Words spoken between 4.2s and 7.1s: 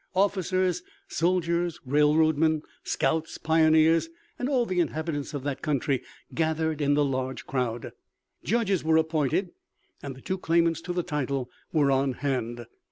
and all the inhabitants of that country gathered in a